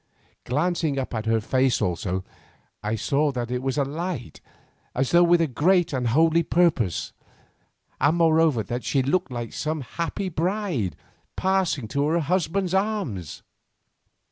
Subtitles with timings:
[0.45, 2.23] Glancing up at her face also,
[2.81, 4.41] I saw that it was alight
[4.95, 7.13] as though with a great and holy purpose,
[7.99, 10.95] and moreover that she looked like some happy bride
[11.35, 13.43] passing to her husband's arms.